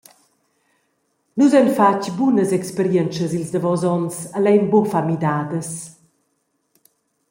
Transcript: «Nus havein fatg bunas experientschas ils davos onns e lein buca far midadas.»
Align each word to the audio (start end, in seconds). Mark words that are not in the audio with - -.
«Nus 1.39 1.53
havein 1.53 1.75
fatg 1.79 2.03
bunas 2.17 2.51
experientschas 2.59 3.33
ils 3.39 3.51
davos 3.55 3.83
onns 3.95 4.15
e 4.37 4.39
lein 4.41 4.65
buca 4.71 4.89
far 4.91 5.05
midadas.» 5.09 5.69